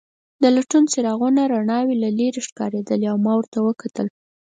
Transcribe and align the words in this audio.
د 0.41 0.43
لټون 0.55 0.83
څراغونو 0.91 1.41
رڼاوې 1.53 1.95
له 2.03 2.09
لیرې 2.17 2.41
ښکارېدلې 2.47 3.07
او 3.11 3.17
ما 3.25 3.31
ورته 3.37 3.57
کتل. 3.81 4.07